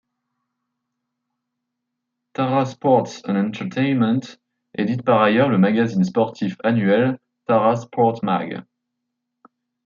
[2.33, 4.35] Tara Sports & Entertainment
[4.75, 8.63] édite par ailleurs le magazine sportif annuel Tara Sport Mag.